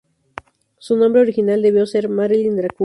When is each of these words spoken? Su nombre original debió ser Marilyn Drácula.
Su 0.79 0.97
nombre 0.97 1.21
original 1.21 1.61
debió 1.61 1.85
ser 1.85 2.09
Marilyn 2.09 2.55
Drácula. 2.57 2.79